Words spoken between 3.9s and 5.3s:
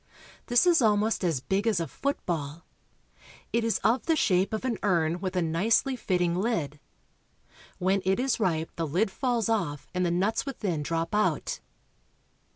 the shape of an urn